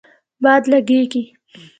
باد 0.43 0.63
لږیږی 0.71 1.23